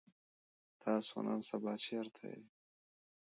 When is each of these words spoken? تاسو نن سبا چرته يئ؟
تاسو 0.83 1.15
نن 1.25 1.39
سبا 1.49 1.73
چرته 1.83 2.23
يئ؟ 2.31 2.43